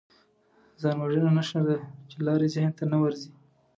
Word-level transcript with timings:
ځانوژنه 0.81 1.31
نښه 1.37 1.59
ده 1.67 1.77
چې 2.09 2.17
لارې 2.25 2.47
ذهن 2.55 2.71
ته 2.77 2.83
نه 2.91 2.97
ورځي 3.01 3.31